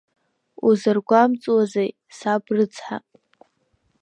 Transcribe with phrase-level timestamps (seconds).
[0.67, 2.97] Узыргәамҵуазеи, саб рыцҳа?